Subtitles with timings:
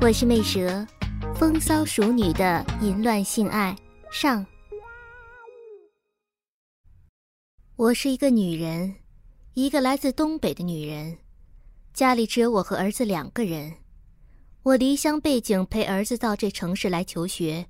[0.00, 0.86] 我是魅蛇，
[1.34, 3.76] 风骚熟女的淫乱性爱
[4.12, 4.46] 上。
[7.74, 8.94] 我是一个女人，
[9.54, 11.18] 一个来自东北的女人，
[11.92, 13.74] 家里只有我和儿子两个人。
[14.62, 17.66] 我离乡背井陪儿子到这城市来求学，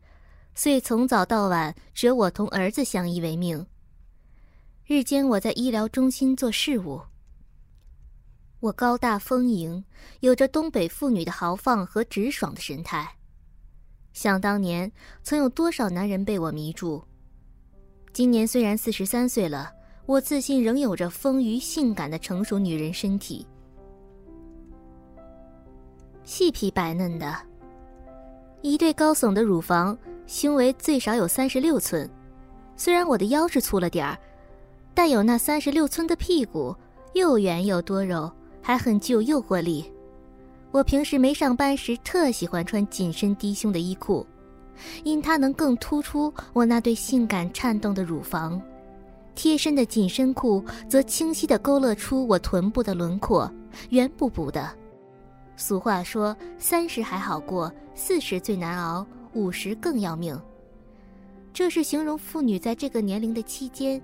[0.55, 3.67] 所以从早到晚只有我同儿子相依为命。
[4.85, 7.01] 日间我在医疗中心做事务。
[8.61, 9.85] 我高大丰盈，
[10.19, 13.09] 有着东北妇女的豪放和直爽的神态。
[14.13, 14.91] 想当年，
[15.23, 17.05] 曾有多少男人被我迷住。
[18.13, 19.73] 今年虽然四十三岁了，
[20.07, 23.47] 我自信仍有着丰腴性感的成熟女人身体，
[26.25, 27.33] 细皮白嫩的，
[28.63, 32.11] 一对高耸的乳房，胸围最少有三十六寸。
[32.77, 34.19] 虽然我的腰是粗了点儿，
[34.95, 36.75] 但有那三十六寸的屁股，
[37.15, 38.29] 又圆又多肉。
[38.69, 39.91] 还很具有诱惑力。
[40.73, 44.27] 我平时没上班时特喜欢穿紧身低胸的衣裤，
[45.05, 48.61] 因它能更突出我那对性感颤动的乳房；
[49.35, 53.51] 贴身的紧身裤则清晰地勾勒出我臀部的轮廓，
[53.89, 54.71] 圆鼓鼓的。
[55.57, 60.39] 俗话说：“三十还好过，四十最难熬，五十更要命。”
[61.55, 63.99] 这是形容妇女在这个年龄的期间。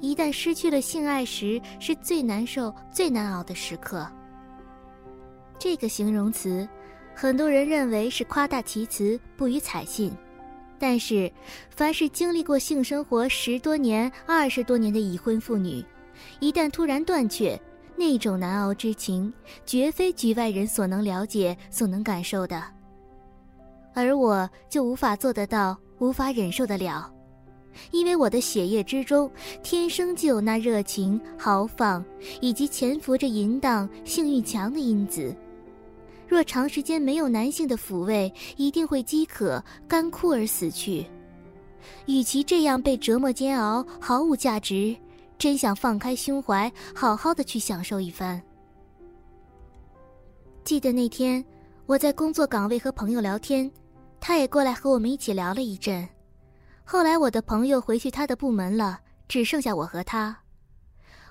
[0.00, 4.06] 一旦失去了性爱时，是最难受、最难熬的时刻。
[5.58, 6.68] 这个形容词，
[7.14, 10.12] 很多人认为是夸大其词、不予采信。
[10.78, 11.32] 但是，
[11.70, 15.82] 凡是经历过性生活十多年、二十多年的已婚妇女，
[16.38, 17.58] 一旦突然断却，
[17.96, 19.32] 那种难熬之情，
[19.64, 22.62] 绝非局外人所能了解、所能感受的。
[23.94, 27.10] 而我就无法做得到，无法忍受得了。
[27.90, 29.30] 因为我的血液之中
[29.62, 32.04] 天生就有那热情、豪放，
[32.40, 35.34] 以及潜伏着淫荡、性欲强的因子。
[36.28, 41.06] 若长时间没有男性的抚慰，一定会饥渴、干枯而死去。
[42.06, 44.96] 与其这样被折磨煎熬，毫无价值，
[45.38, 48.42] 真想放开胸怀，好好的去享受一番。
[50.64, 51.44] 记得那天
[51.86, 53.70] 我在工作岗位和朋友聊天，
[54.18, 56.08] 他也过来和我们一起聊了一阵。
[56.88, 60.44] 后来我的朋友回去他的部门了，只剩下我和他。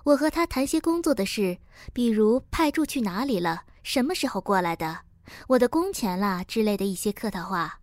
[0.03, 1.57] 我和他谈些工作的事，
[1.93, 4.99] 比如派驻去哪里了，什么时候过来的，
[5.47, 7.79] 我的工钱啦之类的一些客套话。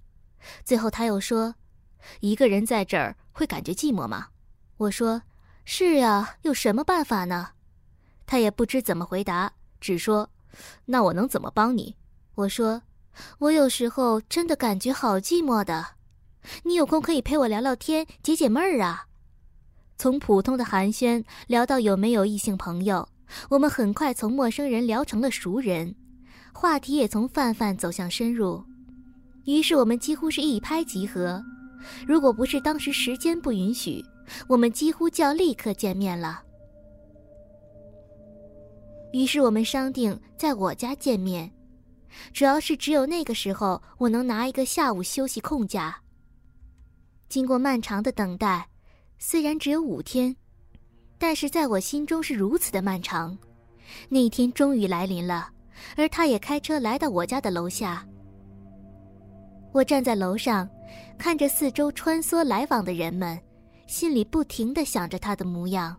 [0.62, 1.54] 最后他又说
[2.20, 4.28] ：“一个人在这儿会感觉寂寞吗？”
[4.76, 5.22] 我说
[5.64, 7.52] ：“是呀，有什么办法呢？”
[8.26, 9.50] 他也不知怎么回答，
[9.80, 10.28] 只说
[10.84, 11.96] ：“那我能怎么帮你？”
[12.36, 12.82] 我说
[13.40, 15.94] ：“我有时候真的感觉好寂寞的。”
[16.64, 19.06] 你有空可以陪我聊聊天，解解闷儿啊！
[19.98, 23.08] 从普通的寒暄聊到有没有异性朋友，
[23.48, 25.94] 我们很快从陌生人聊成了熟人，
[26.52, 28.64] 话题也从泛泛走向深入。
[29.44, 31.42] 于是我们几乎是一拍即合。
[32.06, 34.04] 如果不是当时时间不允许，
[34.48, 36.42] 我们几乎就要立刻见面了。
[39.12, 41.52] 于是我们商定在我家见面，
[42.32, 46.01] 主要是只有那个时候我能拿一个下午休息空假。
[47.32, 48.68] 经过漫长的等待，
[49.18, 50.36] 虽然只有五天，
[51.16, 53.34] 但是在我心中是如此的漫长。
[54.10, 55.48] 那一天终于来临了，
[55.96, 58.06] 而他也开车来到我家的楼下。
[59.72, 60.68] 我站在楼上，
[61.16, 63.40] 看着四周穿梭来往的人们，
[63.86, 65.96] 心里不停的想着他的模样，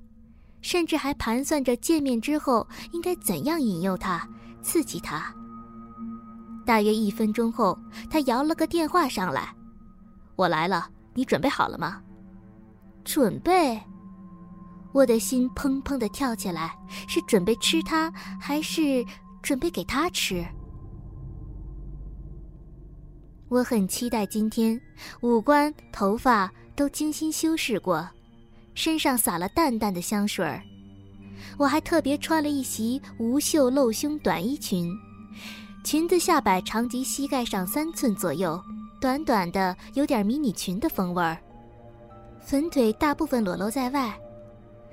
[0.62, 4.30] 甚至还盘算着见面之后应该怎样引诱他、
[4.62, 5.34] 刺激他。
[6.64, 7.76] 大约一分钟后，
[8.08, 9.52] 他摇了个电话上来
[10.38, 12.02] ：“我来了。”你准备好了吗？
[13.04, 13.82] 准备。
[14.94, 16.78] 我的心砰砰的跳起来，
[17.08, 19.04] 是准备吃它，还是
[19.42, 20.46] 准备给它吃？
[23.50, 24.80] 我很期待今天，
[25.22, 28.08] 五官、头发都精心修饰过，
[28.74, 30.62] 身上撒了淡淡的香水儿。
[31.58, 34.92] 我还特别穿了一袭无袖露胸短衣裙，
[35.84, 38.60] 裙子下摆长及膝盖上三寸左右。
[39.04, 41.38] 短短的，有点迷你裙的风味儿，
[42.40, 44.18] 粉腿大部分裸露在外，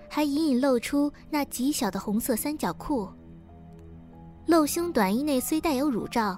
[0.09, 3.09] 还隐隐露出那极小的红色三角裤。
[4.47, 6.37] 露胸短衣内虽带有乳罩，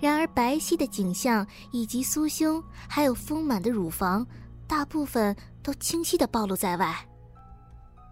[0.00, 4.24] 然而白皙的景象以及酥胸，还有丰满的乳房，
[4.68, 5.34] 大部分
[5.64, 6.94] 都清晰的暴露在外。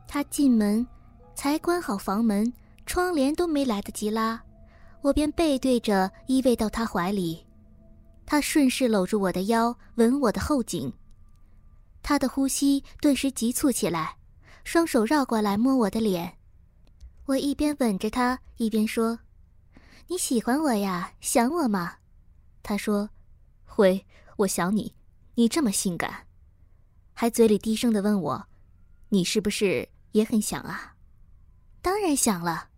[0.09, 0.85] 他进门，
[1.37, 2.53] 才关好房门，
[2.85, 4.43] 窗帘都没来得及拉，
[5.03, 7.45] 我便背对着依偎到他怀里。
[8.31, 10.93] 他顺势搂住我的腰，吻我的后颈。
[12.03, 14.19] 他的呼吸顿时急促起来，
[14.65, 16.37] 双手绕过来摸我的脸。
[17.25, 19.19] 我一边吻着他，一边说
[20.09, 21.11] ：“你喜欢我呀？
[21.23, 21.97] 想我吗？”
[22.63, 23.09] 他说
[23.65, 24.05] ：“会，
[24.37, 24.95] 我想你。
[25.35, 26.27] 你这么性感。”
[27.17, 28.47] 还嘴里低声的问我
[29.09, 30.95] ：“你是不是也很想啊
[31.81, 32.69] ？”“当然想了。”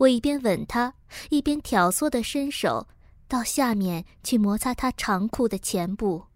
[0.00, 0.94] 我一边吻他，
[1.28, 2.88] 一边挑唆的伸手
[3.34, 6.26] 到下面去摩擦他长裤的前部。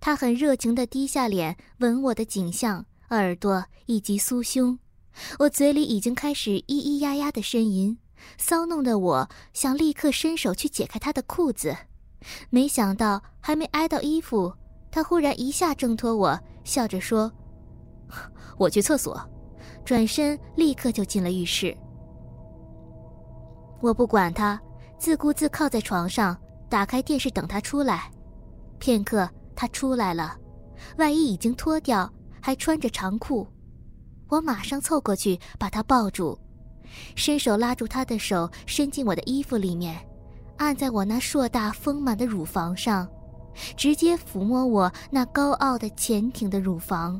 [0.00, 4.76] 他很热情的低下脸吻我的颈项、耳朵以及酥胸。
[5.38, 7.96] 我嘴里已经开始咿咿呀呀的呻吟，
[8.38, 11.76] 骚弄的我想立刻伸手去解开他的裤子，
[12.50, 14.52] 没想到还没挨到衣服，
[14.90, 17.32] 他忽然一下挣脱我，笑着说
[18.58, 19.24] ：“我去厕所。”
[19.86, 21.76] 转身立刻就进了浴室。
[23.80, 24.60] 我不管他，
[25.00, 26.36] 自顾自靠在床上，
[26.68, 28.10] 打开电视等他出来。
[28.78, 29.26] 片刻，
[29.56, 30.36] 他出来了，
[30.98, 32.08] 外衣已经脱掉，
[32.38, 33.48] 还穿着长裤。
[34.28, 36.38] 我马上凑过去把他抱住，
[37.16, 39.98] 伸手拉住他的手，伸进我的衣服里面，
[40.58, 43.08] 按在我那硕大丰满的乳房上，
[43.78, 47.18] 直接抚摸我那高傲的前挺的乳房。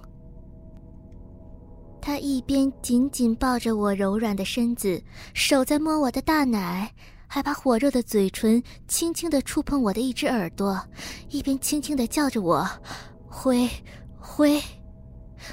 [1.99, 5.03] 他一边紧紧抱着我柔软的身子，
[5.33, 6.93] 手在摸我的大奶，
[7.33, 10.85] 还把火热的嘴唇轻轻地触碰我的一只耳朵，
[11.29, 12.69] 一边轻轻地叫着我
[13.31, 13.71] ：“灰，
[14.19, 14.61] 灰。”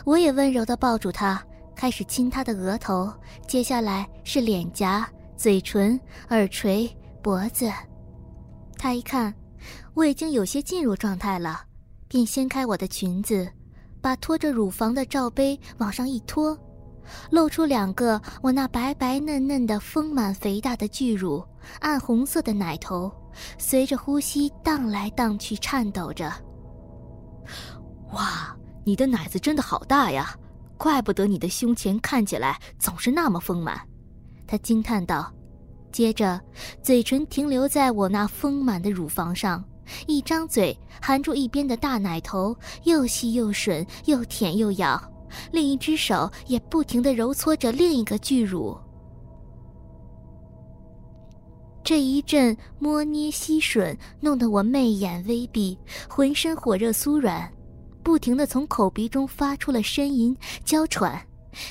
[0.03, 1.39] 我也温柔地抱住他，
[1.75, 3.13] 开始亲他的额头，
[3.47, 5.07] 接下来是脸颊、
[5.37, 6.89] 嘴唇、耳垂、
[7.21, 7.71] 脖子。
[8.75, 9.31] 他一看
[9.93, 11.61] 我已经有些进入状态了，
[12.07, 13.47] 便掀开我的裙子，
[14.01, 16.57] 把托着乳房的罩杯往上一托，
[17.29, 21.43] 露出两个我那白白嫩嫩的、丰满肥大的巨乳，
[21.79, 23.11] 暗红色的奶头，
[23.57, 26.31] 随着呼吸荡来荡去，颤抖着。
[28.13, 28.55] 哇！
[28.83, 30.33] 你的奶子真的好大呀，
[30.77, 33.77] 怪不得你的胸前看起来总是那么丰满，
[34.47, 35.29] 他惊叹道。
[35.91, 36.39] 接着，
[36.81, 39.61] 嘴唇停留在我那丰满的乳房上，
[40.05, 45.01] 一张嘴含住一边的大奶头，又细又吮，又舔又咬，
[45.51, 48.77] 另一只手也不停地揉搓着另一个巨乳。
[51.83, 55.77] 这一阵摸捏吸吮，弄得我媚眼微闭，
[56.09, 57.49] 浑身火热酥软。
[58.03, 61.21] 不停的从口鼻中发出了呻吟、娇喘，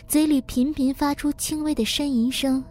[0.06, 2.64] 嘴里频频发出轻微的呻吟声。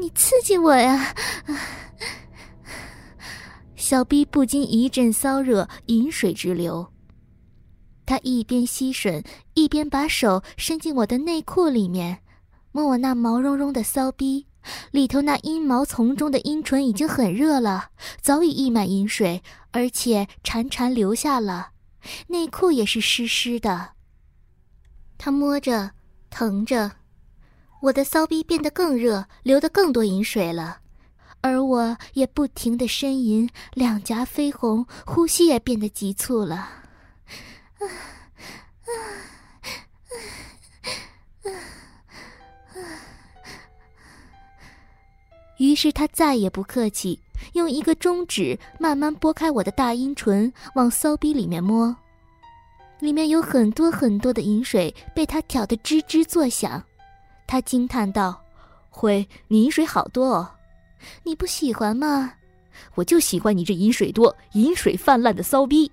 [0.00, 1.14] 你刺激我呀！
[3.88, 6.92] 小逼不禁一阵骚热，饮水直流。
[8.04, 9.24] 他一边吸吮，
[9.54, 12.18] 一边把手伸进我的内裤里面，
[12.72, 14.48] 摸我那毛茸茸的骚逼。
[14.90, 17.90] 里头那阴毛丛中的阴唇已经很热了，
[18.20, 19.40] 早已溢满饮水，
[19.70, 21.68] 而且潺潺流下了，
[22.26, 23.90] 内裤也是湿湿的。
[25.16, 25.92] 他摸着，
[26.28, 26.90] 疼着，
[27.82, 30.80] 我的骚逼变得更热，流得更多饮水了，
[31.46, 36.68] 而我也不停的呻吟，两颊绯红，呼吸也变得急促了。
[45.58, 47.18] 于是他再也不客气，
[47.54, 51.96] 用一个中指慢慢拨开我的大阴唇，往骚逼里面摸。
[52.98, 56.82] 里面有很多很多的饮水被他挑得吱吱作响。
[57.46, 58.42] 他惊叹道
[58.90, 60.50] ：“灰，你饮水好多哦，
[61.22, 62.34] 你不喜欢吗？
[62.94, 65.90] 我就喜欢你这饮水多、饮水泛滥的骚逼。”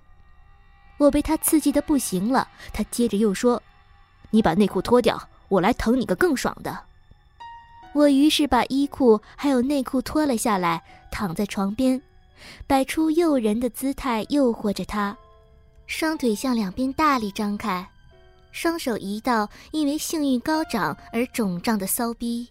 [0.98, 2.48] 我被他刺激的不行了。
[2.72, 3.62] 他接着又说
[4.32, 6.78] ：“你把内裤脱掉，我来疼你个更爽的。”
[7.94, 10.82] 我于是把衣裤还有内裤脱了下来，
[11.12, 12.02] 躺在床边，
[12.66, 15.16] 摆出诱人的姿态诱惑着他，
[15.86, 17.88] 双腿向两边大力张开，
[18.52, 22.50] 双手移到因为性欲高涨而肿胀的骚逼。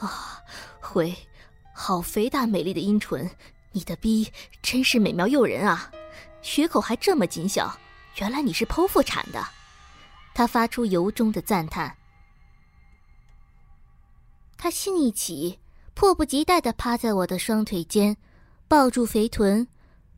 [0.00, 0.42] 啊，
[0.80, 1.14] 回，
[1.74, 3.30] 好肥大美丽的阴唇，
[3.72, 5.90] 你的逼真是美妙诱人啊！
[6.40, 7.78] 血口还这么紧小，
[8.16, 9.46] 原来你是剖腹产的。
[10.32, 11.94] 他发出由衷的赞叹。
[14.56, 15.58] 他心一起，
[15.92, 18.16] 迫不及待地趴在我的双腿间，
[18.68, 19.68] 抱住肥臀，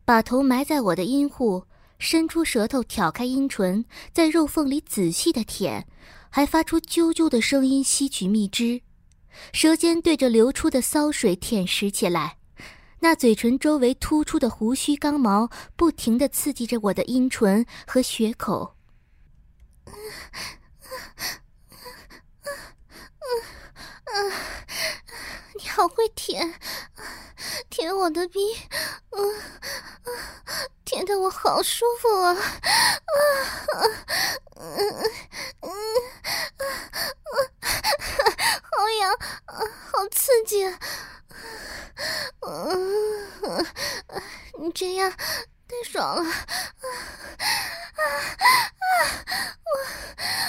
[0.05, 1.67] 把头埋在我的阴户，
[1.99, 5.89] 伸出舌头挑开阴唇，在肉缝里仔细的舔，
[6.31, 8.81] 还发出啾啾的声音吸取蜜汁，
[9.53, 12.39] 舌尖对着流出的骚水舔食起来。
[13.01, 18.77] 那嘴唇周围突出的胡须刚毛不停地刺激着我的阴唇和血口。
[19.87, 20.93] 嗯嗯
[23.19, 23.33] 嗯
[24.07, 24.33] 嗯嗯
[25.55, 26.55] 你好会舔，
[27.69, 28.39] 舔我的逼，
[29.11, 29.21] 嗯
[30.05, 30.13] 嗯，
[30.85, 32.39] 舔的我好舒服啊，啊，
[34.57, 35.11] 嗯嗯
[35.61, 35.71] 嗯，
[38.83, 40.65] 好痒，好刺激。
[42.41, 43.65] 嗯，
[44.59, 48.03] 你这样太爽了，啊啊
[48.43, 49.07] 啊！
[49.63, 49.71] 我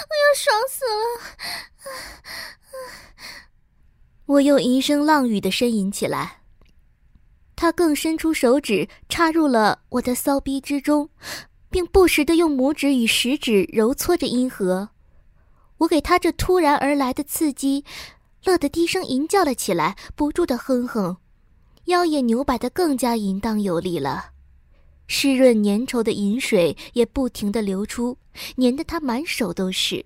[0.02, 1.00] 我要爽死了！
[4.26, 6.40] 我又一声浪语的呻吟起来。
[7.54, 11.08] 他更伸出手指插入了我的骚逼之中，
[11.70, 14.88] 并不时的用拇指与食指揉搓着阴核。
[15.78, 17.84] 我给他这突然而来的刺激，
[18.44, 21.16] 乐得低声吟叫了起来，不住的哼哼。
[21.86, 24.30] 腰也扭摆得更加淫荡有力了，
[25.06, 28.16] 湿润粘稠的饮水也不停地流出，
[28.56, 30.04] 粘得他满手都是。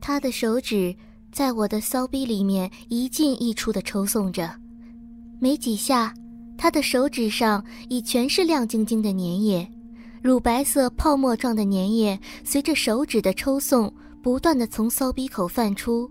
[0.00, 0.96] 他的手指
[1.30, 4.58] 在我的骚逼里面一进一出的抽送着，
[5.38, 6.14] 没几下，
[6.56, 9.70] 他的手指上已全是亮晶晶的粘液，
[10.22, 13.92] 乳白色泡沫状的粘液随着手指的抽送，
[14.26, 16.10] 不断的从骚逼口泛出。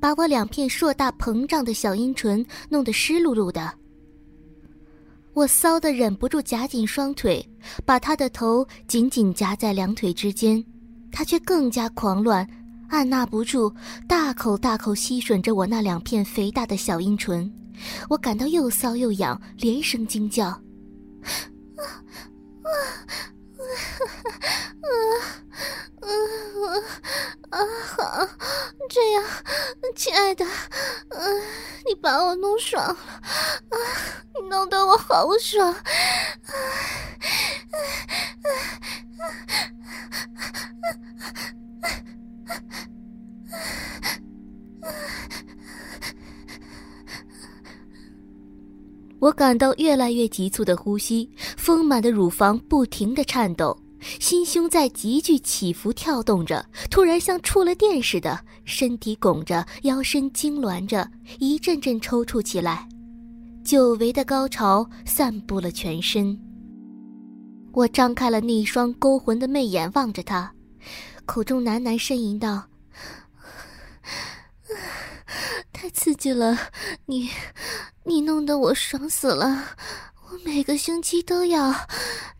[0.00, 3.72] 把我两片硕大膨胀的小阴唇弄得湿漉漉的，
[5.32, 7.48] 我骚得忍不住夹紧双腿，
[7.84, 10.62] 把他的头紧紧夹在两腿之间，
[11.12, 12.44] 他却更加狂乱，
[12.88, 13.72] 按捺不住，
[14.08, 17.48] 大口大口吸吮着我那两片肥大的小阴唇，
[18.10, 20.48] 我感到又骚又痒，连声惊叫
[21.22, 21.30] ：“啊
[22.64, 23.30] 啊
[24.82, 24.86] 啊
[26.02, 26.08] 啊
[27.50, 27.58] 啊！
[27.58, 27.58] 啊
[27.96, 28.28] 好，
[28.88, 29.24] 这样。”
[29.94, 30.44] 亲爱的，
[31.10, 31.42] 嗯，
[31.86, 33.76] 你把我弄爽了，啊，
[34.34, 35.82] 你弄得我好爽，啊，
[49.18, 53.76] 我感到越来越急促的呼吸，丰满的乳房不停的颤抖。
[54.20, 62.86] 心胸在急剧起伏跳动着，突然像触了电似的，身体拱着，腰身痉挛着，一阵阵抽搐起来，
[63.64, 66.38] 久违的高潮散布了全身。
[67.72, 70.52] 我张开了那双勾魂的媚眼望着他，
[71.24, 72.62] 口中喃喃呻吟道
[75.76, 76.58] ：“太刺激了，
[77.04, 77.28] 你，
[78.04, 79.76] 你弄得我爽死了，
[80.30, 81.70] 我每个星期都要，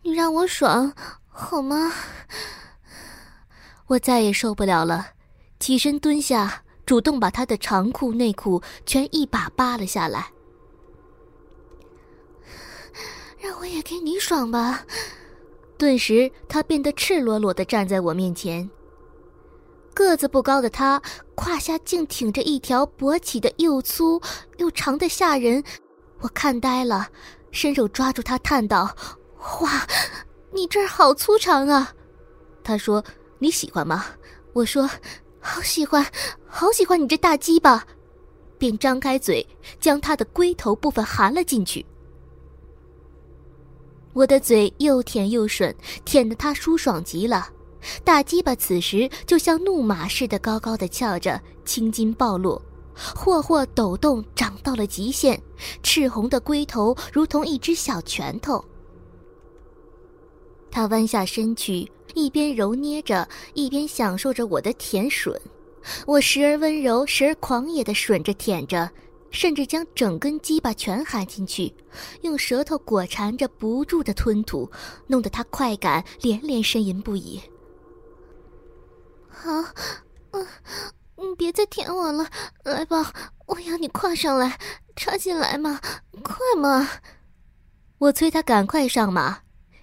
[0.01, 0.91] 你让我爽。”
[1.29, 1.93] 好吗？
[3.85, 5.09] 我再也受不了了，
[5.59, 10.31] 起身蹲下，主动把他的长裤、内裤全一把扒了下来。
[13.37, 14.83] 让我也给你爽吧！
[15.77, 18.67] 顿时，他变得赤裸裸的站在我面前。
[19.97, 21.01] 个子不高的他，
[21.33, 24.21] 胯下竟挺着一条勃起的又粗
[24.57, 25.63] 又长的下人，
[26.19, 27.09] 我看呆了，
[27.49, 28.95] 伸手抓住他，叹道
[29.61, 29.87] ：“哇！”
[30.53, 31.95] 你这儿好粗长啊，
[32.63, 33.03] 他说
[33.39, 34.05] ：“你喜欢吗？”
[34.53, 34.87] 我说
[35.41, 36.05] ：“好喜欢，
[36.45, 37.83] 好喜欢你这大鸡巴。”
[38.59, 39.43] 便张开嘴
[39.79, 41.83] 将他的龟头部分含了进去。
[44.13, 45.73] 我的嘴又甜又吮，
[46.05, 47.49] 舔得他舒爽极了。
[48.03, 52.61] 大鸡巴此时就像怒马似的高高的翘着，青筋暴露，
[52.93, 55.39] 霍霍抖动，长到了极限，
[55.83, 58.63] 赤红的龟头如同一只小拳头。
[60.69, 65.35] 他弯下身去，一边揉捏着，一边享受着我的舔吮。
[66.05, 68.89] 我时而温柔，时而狂野的吮着舔着，
[69.31, 71.73] 甚至将整根鸡巴全含进去，
[72.21, 74.69] 用舌头裹缠着，不住的吞吐，
[75.07, 77.41] 弄得他快感连连呻吟不已。
[79.37, 79.73] 好，
[80.31, 80.47] 嗯，
[81.15, 82.27] 你别再舔我了，
[82.63, 83.13] 来吧，
[83.45, 84.57] 我要你跨上来，
[84.95, 85.79] 插进来嘛，
[86.23, 86.89] 快嘛！
[87.99, 89.39] 我催他赶快上马。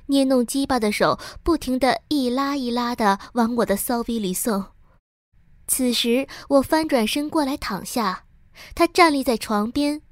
[0.07, 4.67] 捏弄鸡巴的手不停的一拉一拉的往我的骚逼里送。
[5.67, 8.25] 此时我翻转身过来躺下，
[8.75, 10.03] 他站立在床边，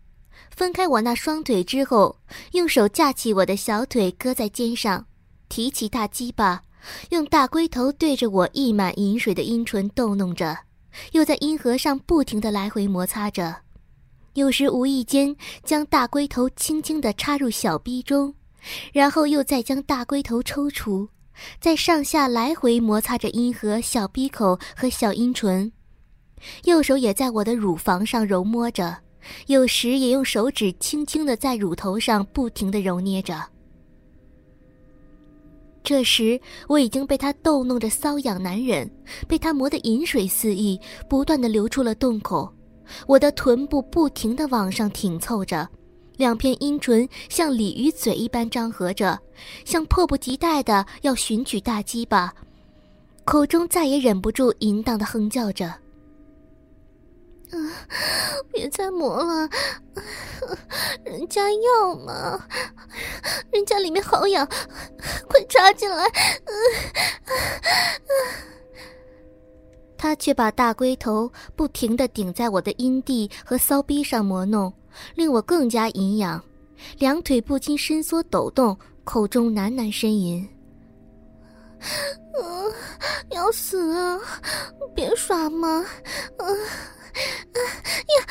[0.51, 2.17] 分开我那双腿之后，
[2.53, 5.07] 用手架起我的小腿搁在肩上，
[5.51, 6.63] 提起大鸡巴，
[7.11, 10.59] 用大龟头对着我溢满饮水的阴唇逗弄着，
[11.13, 13.57] 又在阴核上不停地来回摩擦着，
[14.35, 18.35] 有时无意间将大龟头轻轻地插入小逼中。
[18.93, 21.09] 然后又再将大龟头抽出，
[21.61, 25.73] 在上下来回摩擦着阴核、小鼻口和小阴唇，
[26.63, 28.99] 右手也在我的乳房上揉摸着，
[29.49, 33.49] 有时也用手指轻轻的在乳头上不停的揉捏着。
[35.85, 38.89] 这时我已经被他逗弄着瘙痒难忍，
[39.27, 42.53] 被他磨得饮水肆溢，不断的流出了洞口，
[43.07, 45.69] 我的臀部不停的往上挺凑着。
[46.17, 49.19] 两片阴唇像鲤鱼嘴一般张合着，
[49.65, 52.33] 像迫不及待的要寻取大鸡巴，
[53.25, 55.67] 口中再也忍不住淫荡的哼叫着
[57.51, 57.57] ：“啊，
[58.53, 59.49] 别再磨了，
[61.05, 62.47] 人家要嘛，
[63.51, 64.47] 人家里面好痒，
[65.29, 66.07] 快插进来！”
[69.97, 74.73] 他却把大龟头不停的顶在我的阴蒂和骚逼上磨弄。
[75.15, 76.45] 令我更加淫痒，
[76.99, 80.47] 两腿不禁伸缩抖动，口中喃喃呻吟
[82.37, 82.71] ：“嗯，
[83.31, 84.21] 要死啊，
[84.95, 85.83] 别耍嘛，
[86.37, 86.59] 嗯，
[87.13, 88.27] 呀，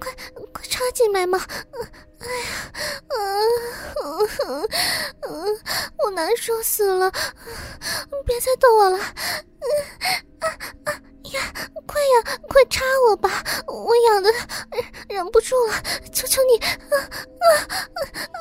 [0.00, 0.12] 快
[0.52, 1.38] 快插进来嘛，
[2.20, 2.72] 哎呀，
[3.10, 4.68] 嗯嗯
[5.22, 5.60] 嗯，
[5.98, 7.10] 我难受死了，
[8.26, 9.66] 别再逗我了，嗯
[10.40, 10.48] 啊
[10.84, 11.00] 啊。”
[11.32, 11.40] 呀，
[11.86, 13.42] 快呀，快插我吧！
[13.66, 14.30] 我痒的
[15.08, 15.82] 忍不住了，
[16.12, 16.58] 求求你！
[16.58, 18.38] 啊啊啊！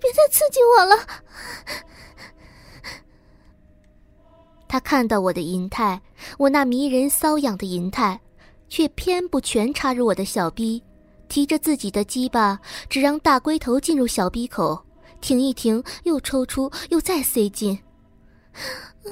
[0.00, 0.96] 别再刺激我了！
[4.70, 6.00] 他看到我的银泰，
[6.38, 8.20] 我那迷人瘙痒的银泰，
[8.68, 10.80] 却偏不全插入我的小逼，
[11.28, 12.56] 提着自己的鸡巴，
[12.88, 14.80] 只让大龟头进入小逼口，
[15.20, 17.76] 停一停，又抽出，又再塞进。
[18.54, 19.10] 啊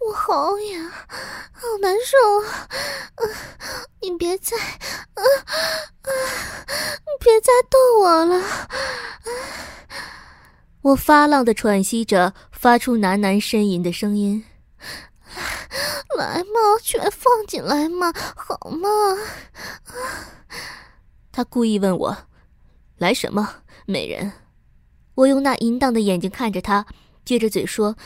[0.00, 3.22] 我好痒，好难受啊！
[4.00, 5.22] 你别再，啊
[6.02, 6.10] 啊！
[7.20, 8.42] 别再逗我了！
[10.82, 14.44] 我发浪的喘息着，发出喃喃呻吟的声音。
[16.16, 18.88] 来嘛，全放进来嘛，好嘛！
[21.32, 22.16] 他故意问我
[22.98, 24.30] ：“来什么，美人？”
[25.16, 26.86] 我用那淫荡的眼睛看着他，
[27.26, 27.96] 撅着嘴说。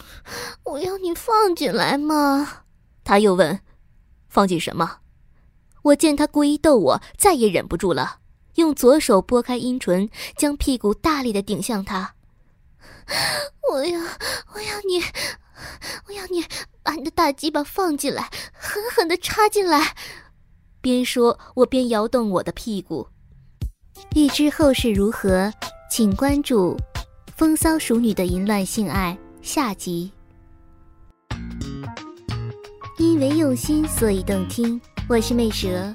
[0.64, 2.64] 我要你放进来嘛！
[3.02, 3.60] 他又问
[4.28, 4.98] ：“放进什么？”
[5.84, 8.18] 我见他故意逗我，再也忍不住了，
[8.56, 12.15] 用左手拨开阴唇，将屁股大力的顶向他。
[13.70, 14.00] 我要，
[14.54, 15.02] 我要你，
[16.06, 16.44] 我要你
[16.82, 19.94] 把你的大鸡巴放进来，狠狠的插进来。
[20.80, 23.08] 边说，我边摇动我的屁股。
[24.14, 25.52] 欲知后事如何，
[25.90, 26.76] 请关注
[27.36, 29.16] 《风骚熟女的淫乱性爱》。
[29.46, 30.12] 下集，
[32.98, 34.80] 因为用心，所以动听。
[35.08, 35.94] 我是魅蛇，